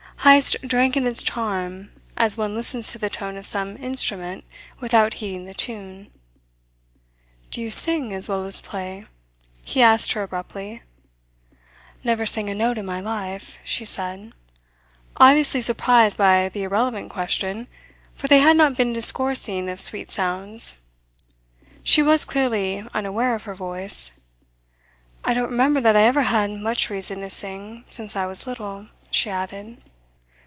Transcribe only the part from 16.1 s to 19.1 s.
by the irrelevant question; for they had not been